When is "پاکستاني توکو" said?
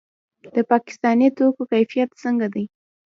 0.71-1.63